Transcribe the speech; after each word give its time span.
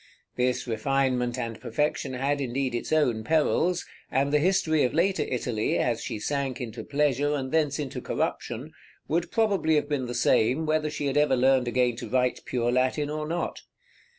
This 0.35 0.65
refinement 0.65 1.37
and 1.37 1.61
perfection 1.61 2.15
had 2.15 2.41
indeed 2.41 2.73
its 2.73 2.91
own 2.91 3.23
perils, 3.23 3.85
and 4.09 4.33
the 4.33 4.39
history 4.39 4.83
of 4.83 4.95
later 4.95 5.21
Italy, 5.21 5.77
as 5.77 6.01
she 6.01 6.17
sank 6.17 6.59
into 6.59 6.83
pleasure 6.83 7.35
and 7.35 7.51
thence 7.51 7.77
into 7.77 8.01
corruption, 8.01 8.71
would 9.07 9.29
probably 9.29 9.75
have 9.75 9.87
been 9.87 10.07
the 10.07 10.15
same 10.15 10.65
whether 10.65 10.89
she 10.89 11.05
had 11.05 11.17
ever 11.17 11.35
learned 11.35 11.67
again 11.67 11.97
to 11.97 12.09
write 12.09 12.43
pure 12.45 12.71
Latin 12.71 13.11
or 13.11 13.27
not. 13.27 13.61